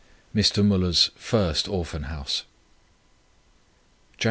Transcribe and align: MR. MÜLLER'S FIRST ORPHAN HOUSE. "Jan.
MR. 0.35 0.63
MÜLLER'S 0.65 1.11
FIRST 1.15 1.69
ORPHAN 1.69 2.03
HOUSE. 2.09 2.45
"Jan. 4.17 4.19